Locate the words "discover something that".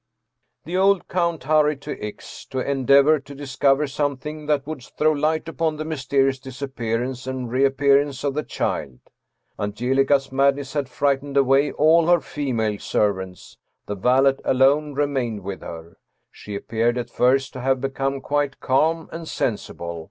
3.35-4.65